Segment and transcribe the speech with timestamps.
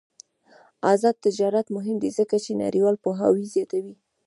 [0.91, 3.95] آزاد تجارت مهم دی ځکه چې نړیوال پوهاوی زیاتوي.